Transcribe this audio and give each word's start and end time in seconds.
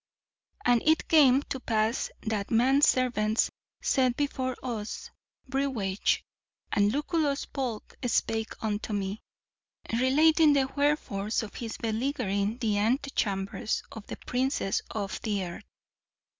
And 0.65 0.81
it 0.83 1.07
came 1.07 1.43
to 1.43 1.59
pass 1.59 2.09
that 2.23 2.49
man 2.49 2.81
servants 2.81 3.51
set 3.83 4.17
before 4.17 4.55
us 4.63 5.11
brewage; 5.47 6.25
and 6.71 6.91
Lucullus 6.91 7.45
Polk 7.45 7.95
spake 8.07 8.53
unto 8.63 8.93
me, 8.93 9.21
relating 9.93 10.53
the 10.53 10.65
wherefores 10.75 11.43
of 11.43 11.53
his 11.53 11.77
beleaguering 11.77 12.57
the 12.57 12.79
antechambers 12.79 13.83
of 13.91 14.07
the 14.07 14.17
princes 14.25 14.81
of 14.89 15.21
the 15.21 15.43
earth. 15.43 15.65